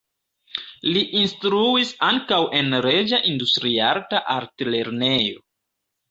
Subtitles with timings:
[0.93, 5.43] Li instruis ankaŭ en Reĝa Industriarta Altlernejo.